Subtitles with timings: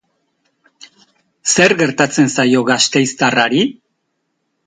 [1.57, 3.61] Zer gertatzen zaio gasteiztarrari?